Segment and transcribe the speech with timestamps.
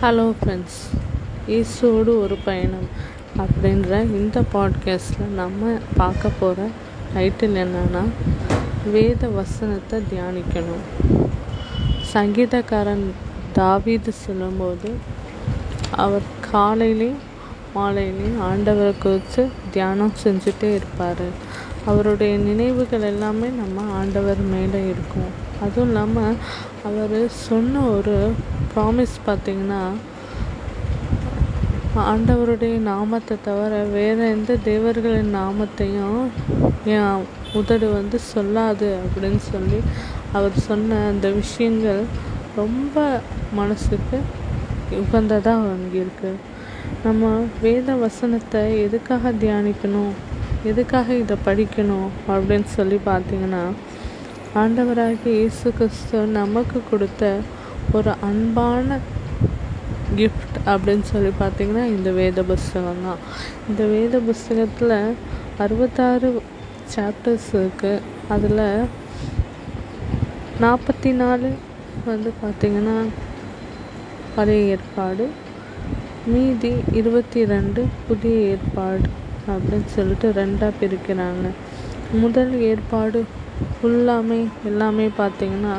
[0.00, 0.80] Hello friends
[1.54, 2.88] ஈசோடு ஒரு பயணம்
[3.42, 6.66] அப்படின்ற இந்த பாட்காஸ்டில் நம்ம பார்க்க போகிற
[7.14, 8.02] டைட்டில் என்னன்னா
[8.92, 10.84] வேத வசனத்தை தியானிக்கணும்.
[12.12, 13.04] சங்கீதக்காரன்
[13.52, 14.90] தாவீது சொல்லும்போது
[16.04, 17.24] அவர் காலையிலையும்
[17.74, 21.26] மாலையிலையும் ஆண்டவரை குறித்து தியானம் செஞ்சுட்டே இருப்பார்.
[21.86, 25.32] அவருடைய நினைவுகள் எல்லாமே நம்ம ஆண்டவர் மேலே இருக்கும்.
[25.62, 26.38] அதுவும் இல்லாமல்
[26.84, 27.18] அவர்
[27.48, 28.16] சொன்ன ஒரு
[28.78, 29.82] ப்ராமிஸ் பார்த்திங்கன்னா
[31.96, 36.20] ஆண்டவருடைய நாமத்தை தவிர வேறு எந்த தேவர்களின் நாமத்தையும்
[36.84, 37.24] என்
[37.54, 39.80] உதடு வந்து சொல்லாது அப்படின்னு சொல்லி
[40.32, 42.02] அவர் சொன்ன அந்த விஷயங்கள்
[42.56, 43.20] ரொம்ப
[43.54, 44.18] மனசுக்கு
[45.00, 46.30] உகந்ததாக வாங்கியிருக்கு.
[47.04, 50.12] நம்ம வேத வசனத்தை எதுக்காக தியானிக்கணும்?
[50.64, 52.08] எதுக்காக இதை படிக்கணும்?
[52.28, 53.64] அப்படின்னு சொல்லி பார்த்தீங்கன்னா
[54.54, 57.40] ஆண்டவராக இயேசு கிறிஸ்து நமக்கு கொடுத்த
[57.96, 58.98] ஒரு அன்பான
[60.18, 63.20] கிஃப்ட் அப்படின்னு சொல்லி பார்த்தீங்கன்னா இந்த வேத புஸ்தகம் தான்.
[63.68, 64.96] இந்த வேத புஸ்தகத்தில்
[65.64, 66.28] அறுபத்தாறு
[66.94, 68.64] சாப்டர்ஸ் இருக்குது அதில்
[70.64, 71.48] நாற்பத்தி நாலு
[72.10, 72.96] வந்து பார்த்திங்கன்னா
[74.36, 75.26] பழைய ஏற்பாடு
[76.32, 79.08] மீதி இருபத்தி ரெண்டு புதிய ஏற்பாடு
[79.52, 81.46] அப்படின்னு சொல்லிட்டு ரெண்டாக பிரிக்கிறாங்க.
[82.22, 83.20] முதல் ஏற்பாடு
[83.74, 85.74] ஃபுல்லாமே எல்லாமே பார்த்திங்கன்னா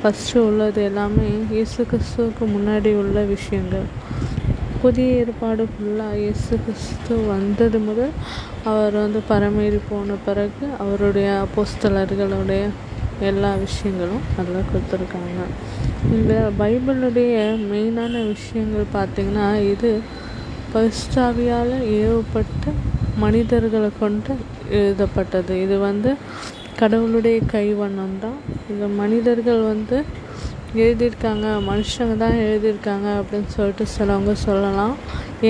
[0.00, 3.86] ஃபஸ்ட்டு உள்ளது எல்லாமே இயேசு கிறிஸ்துவுக்கு முன்னாடி உள்ள விஷயங்கள்.
[4.82, 8.12] புதிய ஏற்பாடு ஃபுல்லாக இயேசு கிறிஸ்து வந்தது முதல்
[8.70, 12.64] அவர் வந்து பரமேறி போன பிறகு அவருடைய அப்போஸ்தலர்களுடைய
[13.30, 15.40] எல்லா விஷயங்களும் அதில் கொடுத்துருக்காங்க.
[16.16, 17.36] இந்த பைபிளுடைய
[17.70, 19.90] மெயினான விஷயங்கள் பார்த்திங்கன்னா இது
[20.74, 22.74] பரிஸ்டாவியால் ஏவப்பட்ட
[23.24, 24.32] மனிதர்களை கொண்டு
[24.78, 25.52] எழுதப்பட்டது.
[25.64, 26.10] இது வந்து
[26.80, 28.38] கடவுளுடைய கைவண்ணம் தான்
[28.72, 29.96] இதை மனிதர்கள் வந்து
[30.82, 34.94] எழுதியிருக்காங்க மனுஷங்க தான் எழுதியிருக்காங்க அப்படின்னு சொல்லிட்டு சிலவங்க சொல்லலாம்.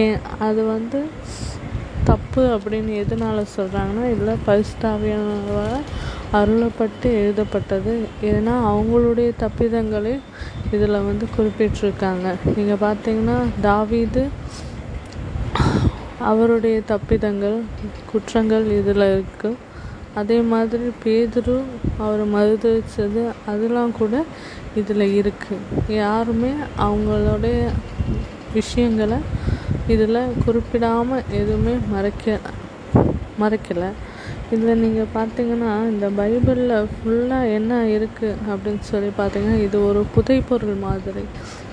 [0.01, 0.99] ஏன் அது வந்து
[2.11, 5.84] தப்பு அப்படின்னு எதனால் சொல்கிறாங்கன்னா இதில் பரிஸ்தாவியால்
[6.39, 7.93] அருளப்பட்டு எழுதப்பட்டது.
[8.31, 10.16] ஏன்னா அவங்களுடைய தப்பிதங்களே
[10.75, 12.27] இதில் வந்து குறிப்பிட்டிருக்காங்க.
[12.56, 14.25] நீங்கள் பார்த்தீங்கன்னா தாவீது
[16.31, 17.59] அவருடைய தப்பிதங்கள்
[18.10, 19.56] குற்றங்கள் இதில் இருக்குது
[20.15, 21.57] அதே மாதிரி பேதுரு
[22.05, 24.25] அவர் மறுதளித்தது அதெல்லாம் கூட
[24.81, 26.53] இதில் இருக்குது யாருமே
[26.87, 27.61] அவங்களுடைய
[28.53, 29.19] விஷயங்களை
[29.95, 32.39] இதில் குறிப்பிடாமல் எதுவுமே மறைக்க
[33.43, 33.89] மறைக்கலை.
[34.53, 41.25] இதில் நீங்கள் பார்த்தீங்கன்னா இந்த பைபிளில் ஃபுல்லாக என்ன இருக்குது அப்படின்னு சொல்லி பார்த்தீங்கன்னா இது ஒரு புதைப்பொருள் மாதிரி.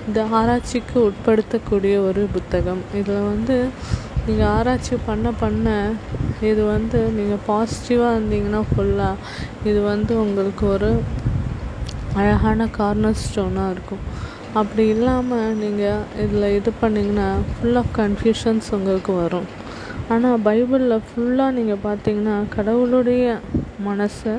[0.06, 2.82] இந்த ஆராய்ச்சிக்கு உட்படுத்தக்கூடிய ஒரு புத்தகம்.
[3.00, 3.56] இதில் வந்து
[4.26, 5.66] நீங்கள் ஆராய்ச்சி பண்ண பண்ண
[6.48, 9.22] இது வந்து நீங்கள் பாசிட்டிவாக இருந்தீங்கன்னா ஃபுல்லாக
[9.70, 10.90] இது வந்து உங்களுக்கு ஒரு
[12.20, 14.02] அழகான கார்னர் ஸ்டோனாக இருக்கும்.
[14.60, 19.48] அப்படி இல்லாமல் நீங்கள் இதில் இது பண்ணிங்கன்னா ஃபுல் ஆஃப் கன்ஃபியூஷன்ஸ் உங்களுக்கு வரும்.
[20.12, 23.24] ஆனால் பைபிளில் ஃபுல்லாக நீங்கள் பார்த்தீங்கன்னா கடவுளுடைய
[23.88, 24.34] மனசை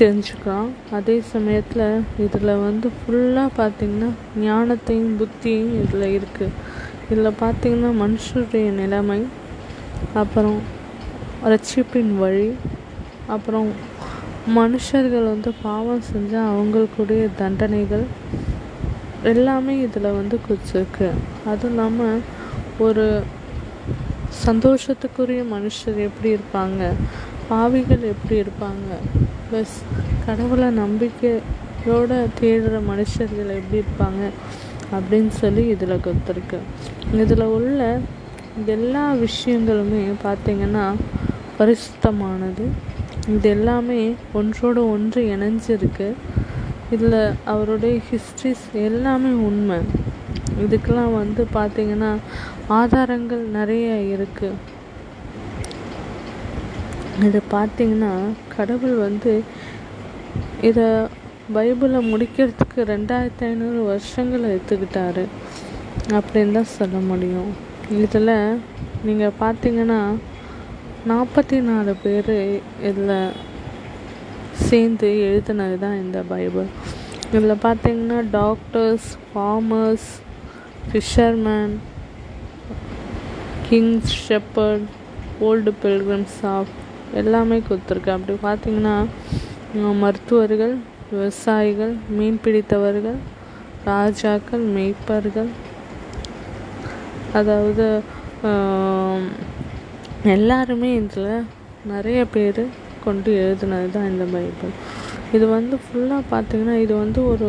[0.00, 0.68] தெரிஞ்சுக்கலாம்.
[0.96, 1.86] அதே சமயத்தில்
[2.24, 4.10] இதில் வந்து ஃபுல்லாக பார்த்திங்கன்னா
[4.46, 6.56] ஞானத்தையும் புத்தியும் இதில் இருக்குது
[7.10, 9.20] இதில் பார்த்திங்கன்னா மனுஷருடைய நிலைமை
[10.14, 10.58] அப்புறம்
[11.44, 12.50] ரட்சிப்பின் வழி
[13.26, 13.68] அப்புறம்
[14.54, 18.04] மனுஷர்கள் வந்து பாவம் செஞ்சால் அவங்களுக்குடைய தண்டனைகள்
[19.22, 21.08] எல்லாமே இதில் வந்து குறிச்சிருக்கு
[21.46, 22.20] அதுவும் இல்லாமல்
[22.78, 23.04] ஒரு
[24.46, 26.82] சந்தோஷத்துக்குரிய மனுஷர் எப்படி இருப்பாங்க?
[27.48, 28.88] பாவிகள் எப்படி இருப்பாங்க?
[29.46, 29.76] ப்ளஸ்
[30.26, 34.22] கடவுளை நம்பிக்கையோட தேடுற மனுஷர்கள் எப்படி இருப்பாங்க?
[34.96, 36.58] அப்படின்னு சொல்லி இதில் கொடுத்துருக்கு.
[37.22, 37.80] இதில் உள்ள
[38.74, 40.84] எல்லா விஷயங்களுமே பார்த்திங்கன்னா
[41.58, 42.66] பரிசுத்தமானது.
[43.34, 44.00] இது எல்லாமே
[44.32, 46.08] ஒன்றோடு ஒன்று இணைஞ்சிருக்கு.
[46.94, 47.20] இதில்
[47.52, 49.78] அவருடைய ஹிஸ்ட்ரிஸ் எல்லாமே உண்மை.
[50.64, 52.12] இதுக்கெல்லாம் வந்து பார்த்திங்கன்னா
[52.78, 54.56] ஆதாரங்கள் நிறைய இருக்குது
[57.26, 58.12] இதை பார்த்திங்கன்னா
[58.56, 59.32] கடவுள் வந்து
[60.68, 60.88] இதை
[61.56, 65.24] பைபிளை முடிக்கிறதுக்கு ரெண்டாயிரத்தி ஐநூறு வருஷங்கள் எடுத்துக்கிட்டாரு.
[66.16, 67.50] அப்படின்னு தான் சொல்ல முடியும்.
[68.04, 68.34] இதில்
[69.08, 70.00] நீங்கள் பார்த்தீங்கன்னா
[71.10, 72.34] நாற்பத்தி நாலு பேர்
[72.88, 73.14] இதில்
[74.68, 76.68] சேர்ந்து எழுதினது தான் இந்த பைபிள்.
[77.34, 80.08] இதில் பார்த்தீங்கன்னா doctors farmers
[80.90, 81.74] fisherman
[83.68, 84.86] kings shepherd
[85.48, 86.74] old pilgrims of
[87.22, 88.14] எல்லாமே கொடுத்துருக்கு.
[88.16, 88.96] அப்படி பார்த்தீங்கன்னா
[90.04, 90.76] மருத்துவர்கள்
[91.12, 93.18] விவசாயிகள் மீன் பிடித்தவர்கள்
[93.90, 95.50] ராஜாக்கள் மெய்ப்பர்கள்.
[97.38, 97.86] அதாவது
[100.36, 101.46] எல்லாருமே இதில்
[101.92, 102.62] நிறைய பேர்
[103.04, 104.72] கொண்டு எழுதினது தான் இந்த பைபிள்.
[105.36, 107.48] இது வந்து ஃபுல்லாக பார்த்திங்கன்னா இது வந்து ஒரு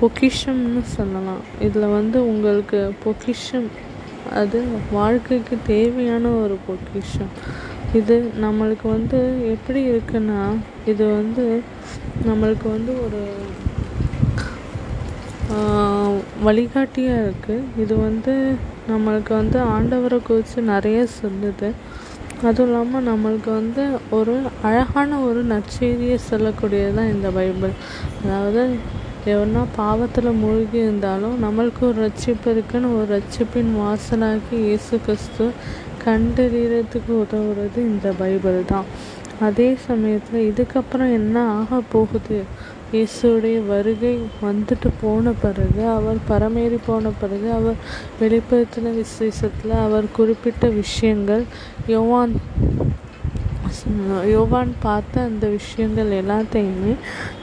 [0.00, 1.42] பொக்கிஷம்னு சொல்லலாம்.
[1.66, 3.68] இதில் வந்து உங்களுக்கு பொக்கிஷம்
[4.40, 4.58] அது
[4.98, 7.32] வாழ்க்கைக்கு தேவையான ஒரு பொக்கிஷம்.
[7.98, 9.18] இது நம்மளுக்கு வந்து
[9.52, 10.40] எப்படி இருக்குன்னா
[10.90, 11.44] இது வந்து
[12.28, 13.22] நம்மளுக்கு வந்து ஒரு
[16.46, 18.34] வழிகாட்டியாக இருக்குது இது வந்து
[18.90, 21.68] நம்மளுக்கு வந்து ஆண்டவரை குறித்து நிறைய சொல்லுது.
[22.48, 23.82] அதுவும் இல்லாமல் நம்மளுக்கு வந்து
[24.18, 24.34] ஒரு
[24.68, 27.74] அழகான ஒரு நற்செய்தியை சொல்லக்கூடியது தான் இந்த பைபிள்.
[28.22, 28.62] அதாவது
[29.32, 35.46] எவனா பாவத்தில் மூழ்கி இருந்தாலும் நம்மளுக்கு ஒரு ரட்சிப்பு இருக்குன்னு ஒரு ரட்சிப்பின் வாசலாகி இயேசு கிறிஸ்து
[36.04, 38.88] கண்டறியறதுக்கு உதவுறது இந்த பைபிள் தான்.
[39.40, 42.38] அதே சமயத்தில் இதுக்கப்புறம் என்ன ஆக போகுது?
[42.94, 44.12] இயேசுடைய வருகை
[44.42, 47.76] வந்துட்டு போன பிறகு அவர் பரமேறி போன பிறகு அவர்
[48.20, 51.44] வெளிப்படுத்தின விசேஷத்தில் அவர் குறிப்பிட்ட விஷயங்கள்
[51.86, 52.34] யோவான்
[54.32, 56.94] யோவான் பார்த்த அந்த விஷயங்கள் எல்லாத்தையுமே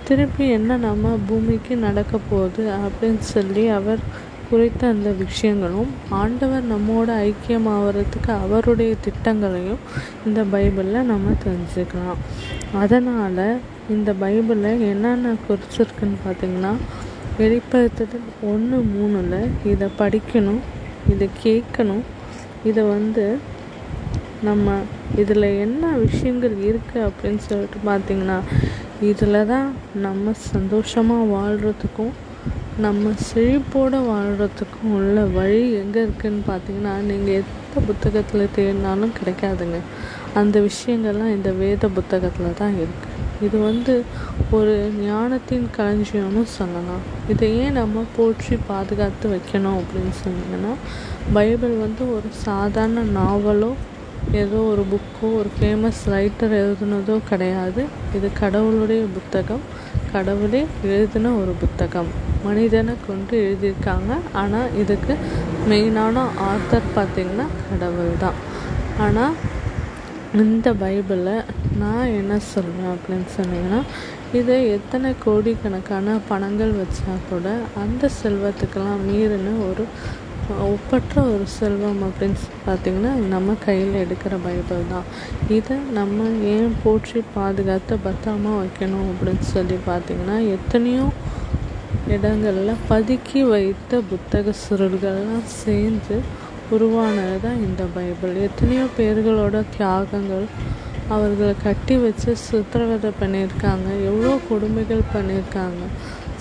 [0.07, 4.01] திருப்பி என்ன நம்ம பூமிக்கு நடக்க போகுது அப்படின்னு சொல்லி அவர்
[4.49, 9.81] குறித்த அந்த விஷயங்களும் ஆண்டவர் நம்மோட ஐக்கியமாகறதுக்கு அவருடைய திட்டங்களையும்
[10.25, 12.21] இந்த பைபிளில் நம்ம தெரிஞ்சுக்கலாம்.
[12.81, 13.43] அதனால்
[13.95, 16.73] இந்த பைபிளில் என்னென்ன குறிச்சிருக்குன்னு பார்த்திங்கன்னா
[17.39, 19.39] வெளிப்படுத்துதல் ஒன்று மூணில்
[19.71, 20.61] இதை படிக்கணும்
[21.11, 22.05] இதை கேட்கணும்
[22.63, 23.25] இதை வந்து
[24.43, 24.73] நம்ம
[25.21, 28.39] இதில் என்ன விஷயங்கள் இருக்குது அப்படின்னு சொல்லிட்டு பார்த்திங்கன்னா
[29.01, 29.67] இதில் தான்
[30.05, 32.13] நம்ம சந்தோஷமாக வாழ்கிறதுக்கும்
[32.85, 39.77] நம்ம செழிப்போடு வாழ்கிறதுக்கும் உள்ள வழி எங்கே இருக்குதுன்னு பார்த்தீங்கன்னா நீங்கள் எந்த புத்தகத்தில் தேடினாலும் கிடைக்காதுங்க.
[40.39, 43.15] அந்த விஷயங்கள்லாம் இந்த வேத புத்தகத்தில் தான் இருக்குது
[43.47, 43.93] இது வந்து
[44.57, 44.75] ஒரு
[45.07, 47.03] ஞானத்தின் களஞ்சியம்னு சொல்லலாம்.
[47.33, 50.73] இதை ஏன் நம்ம போற்றி பாதுகாத்து வைக்கணும் அப்படின்னு சொன்னீங்கன்னா
[51.37, 53.71] பைபிள் வந்து ஒரு சாதாரண நாவலோ
[54.43, 57.81] ஏதோ ஒரு புக்கோ ஒரு ஃபேமஸ் ரைட்டர் எழுதுனதோ கிடையாது.
[58.19, 59.65] இது கடவுளுடைய புத்தகம்.
[60.13, 60.61] கடவுளே
[60.93, 62.09] எழுதின ஒரு புத்தகம்.
[62.45, 64.11] மனிதனை கொண்டு எழுதியிருக்காங்க.
[64.41, 65.13] ஆனால் இதுக்கு
[65.69, 68.37] மெயினான ஆத்தர் பார்த்திங்கன்னா கடவுள் தான்.
[69.05, 69.35] ஆனால்
[70.43, 71.35] இந்த பைபிளை
[71.81, 73.81] நான் என்ன சொல்கிறேன் அப்படின்னு சொன்னீங்கன்னா
[74.39, 77.47] இதை எத்தனை கோடிக்கணக்கான பணங்கள் வச்சா கூட
[77.83, 79.83] அந்த செல்வத்துக்கெல்லாம் மீறின ஒரு
[80.65, 85.07] ஒப்பற்ற ஒரு செல்வம் அப்படின்னு பார்த்திங்கன்னா நம்ம கையில் எடுக்கிற பைபிள் தான்.
[85.57, 91.05] இதை நம்ம ஏன் போற்றி பாதுகாத்து பத்திரமா வைக்கணும் அப்படின்னு சொல்லி பார்த்திங்கன்னா எத்தனையோ
[92.15, 96.17] இடங்களில் பதுக்கி வைத்த புத்தக சுருள்கள்லாம் சேர்ந்து
[96.75, 98.35] உருவானது தான் இந்த பைபிள்.
[98.47, 100.45] எத்தனையோ பேர்களோட தியாகங்கள்
[101.15, 103.87] அவர்களை கட்டி வச்சு சித்திரவதை பண்ணியிருக்காங்க.
[104.09, 105.83] எவ்வளோ கொடுமைகள் பண்ணியிருக்காங்க.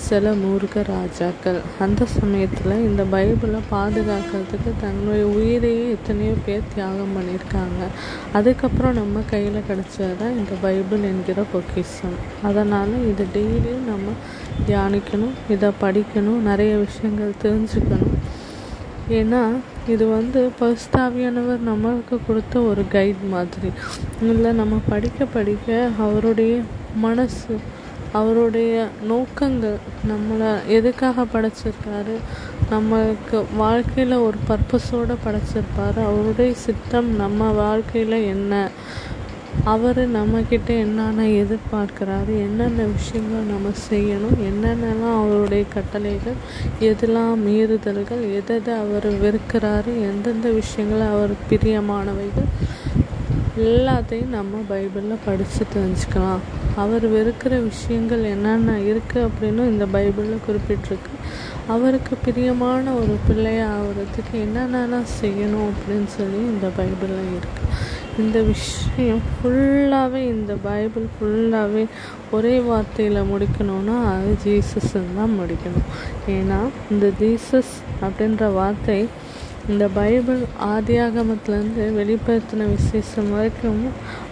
[0.04, 1.58] சில மூர்க்க ராஜாக்கள்.
[1.84, 7.82] அந்த சமயத்தில் இந்த பைபிளை பாதுகாக்கிறதுக்கு தன்னுடைய உயிரையே எத்தனையோ பேர் தியாகம் பண்ணியிருக்காங்க.
[8.32, 12.19] அதுக்கப்புறம் நம்ம கையில் கிடச்சது தான் இந்த பைபிள் என்கிற பொக்கிஷம்.
[12.43, 14.14] அதனால் இதை டெய்லியும் நம்ம
[14.69, 18.14] தியானிக்கணும் இதை படிக்கணும் நிறைய விஷயங்கள் தெரிஞ்சுக்கணும்.
[19.08, 19.40] ஏன்னா
[19.88, 23.70] இது வந்து பரிசுத்தாவியானவர் நம்மளுக்கு கொடுத்த ஒரு கைட் மாதிரி.
[24.22, 26.54] இல்லை நம்ம படிக்க படிக்க அவருடைய
[27.06, 27.54] மனசு
[28.18, 28.72] அவருடைய
[29.08, 29.78] நோக்கங்கள்
[30.08, 32.16] நம்மளை எதுக்காக படைச்சிருக்காரு?
[32.70, 35.98] நம்மளுக்கு வாழ்க்கையில் ஒரு பர்பஸோடு படைச்சிருப்பாரு.
[36.04, 38.70] அவருடைய சித்தம் நம்ம வாழ்க்கையில் என்ன?
[39.64, 42.32] அவர் நம்மக்கிட்ட என்னென்ன எதிர்பார்க்குறாரு?
[42.46, 44.38] என்னென்ன விஷயங்கள் நம்ம செய்யணும்?
[44.50, 46.38] என்னென்னலாம் அவருடைய கட்டளைகள்?
[46.80, 48.22] எதெல்லாம் மீறுதல்கள்?
[48.34, 49.92] எதை அவர் வெறுக்கிறாரு?
[50.11, 52.50] எந்தெந்த விஷயங்கள் அவர் பிரியமானவைகள்?
[53.64, 56.42] எல்லாத்தையும் நம்ம பைபிளில் படித்து தெரிஞ்சுக்கலாம்.
[56.82, 61.12] அவர் வெறுக்கிற விஷயங்கள் என்னென்ன இருக்குது அப்படின்னு இந்த பைபிளில் குறிப்பிட்டிருக்கு.
[61.75, 70.20] அவருக்கு பிரியமான ஒரு பிள்ளையாக ஆகிறதுக்கு என்னென்னலாம் செய்யணும் அப்படின்னு சொல்லி இந்த பைபிளில் இருக்குது இந்த விஷயம் ஃபுல்லாகவே
[70.34, 71.86] இந்த பைபிள் ஃபுல்லாகவே
[72.36, 75.88] ஒரே வார்த்தையில் முடிக்கணும்னா அது ஜீசஸ்ன்னு தான் முடிக்கணும்.
[76.36, 76.60] ஏன்னா
[76.90, 77.75] இந்த ஜீசஸ்
[78.06, 79.00] அப்படின்ற வார்த்தை
[79.68, 83.80] இந்த பைபிள் ஆதியாகமத்துலேருந்து வெளிப்படுத்தின விசேஷம் வரைக்கும்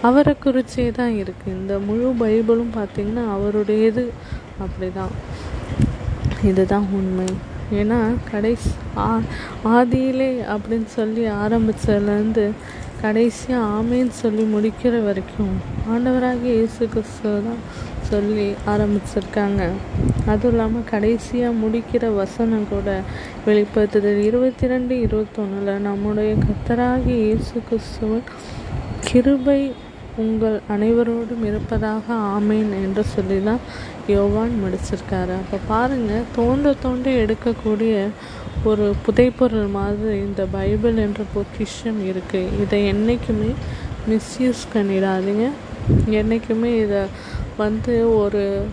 [0.01, 4.03] அவரை குறிச்சே தான் இருக்குது இந்த முழு பைபிளும் பார்த்திங்கன்னா அவருடையது
[4.59, 5.13] அப்படி தான்
[6.43, 7.27] இதுதான் உண்மை.
[7.71, 7.99] ஏன்னா
[8.31, 9.09] கடைசி ஆ
[9.69, 12.45] ஆதியிலே அப்படின்னு சொல்லி ஆரம்பித்ததுலேருந்து
[13.01, 15.55] கடைசியாக ஆமேன்னு சொல்லி முடிக்கிற வரைக்கும்
[15.89, 17.61] ஆண்டவராக இயேசு கிறிஸ்துவ தான்
[18.09, 19.61] சொல்லி ஆரம்பிச்சிருக்காங்க.
[20.31, 22.89] அதுவும் இல்லாமல் கடைசியாக முடிக்கிற வசனம் கூட
[23.47, 24.11] வெளிப்படுத்துது.
[24.29, 28.29] இருபத்தி ரெண்டு இருபத்தொன்னில் நம்முடைய கத்தராகி இயேசு கிறிஸ்துவின்
[29.07, 29.59] கிருபை
[30.23, 33.63] உங்கள் அனைவரோடும் இருப்பதாக ஆமேன் என்று சொல்லி தான்
[34.13, 35.33] யோவான் முடிச்சிருக்காரு.
[35.41, 37.95] அப்போ பாருங்கள் தோண்ட தோண்டி எடுக்கக்கூடிய
[38.71, 43.51] ஒரு புதைப்பொருள் மாதிரி இந்த பைபிள் என்ற பொக்கிஷம் இருக்குது இதை என்றைக்குமே
[44.11, 45.47] மிஸ்யூஸ் பண்ணிடாதீங்க.
[46.19, 47.01] என்றைக்குமே இதை
[47.57, 48.65] வந்து ஒரு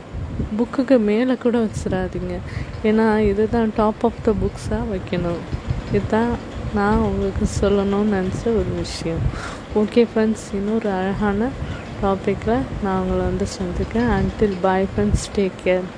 [0.59, 2.35] புக்குக்கு மேலே கூட வச்சிடாதீங்க.
[2.83, 5.43] ஏன்னா இதுதான் டாப் ஆஃப் த புக்ஸாக வைக்கணும்.
[5.89, 9.23] இதுதான் நான் உங்களுக்கு சொல்லணும்னு நினச்ச ஒரு விஷயம்.
[9.75, 11.49] ஓகே ஃப்ரெண்ட்ஸ் இன்னொரு அழகான
[12.03, 14.09] டாப்பிக்கில் நான் உங்களை வந்து சந்திக்கிறேன்.
[14.09, 15.89] Until bye friends take care